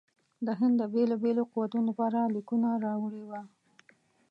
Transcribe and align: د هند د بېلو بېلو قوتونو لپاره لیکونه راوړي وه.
د 0.45 0.47
هند 0.59 0.75
د 0.81 0.83
بېلو 0.93 1.15
بېلو 1.23 1.43
قوتونو 1.53 1.83
لپاره 1.89 2.19
لیکونه 2.35 2.69
راوړي 2.85 3.23
وه. 3.29 3.41